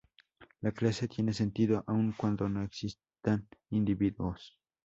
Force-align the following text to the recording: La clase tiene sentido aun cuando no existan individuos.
La 0.63 0.71
clase 0.71 1.07
tiene 1.07 1.31
sentido 1.31 1.83
aun 1.85 2.13
cuando 2.17 2.49
no 2.49 2.63
existan 2.63 3.47
individuos. 3.69 4.57